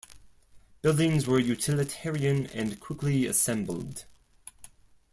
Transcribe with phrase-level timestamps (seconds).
[0.81, 4.05] Buildings were utilitarian and quickly assembled.